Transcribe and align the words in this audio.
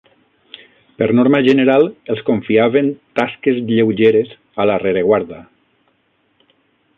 Per 1.01 1.07
norma 1.17 1.41
general 1.47 1.85
els 2.13 2.23
confiaven 2.29 2.89
tasques 3.19 3.61
lleugeres 3.69 4.33
a 4.65 4.67
la 4.71 4.79
rereguarda 4.85 5.39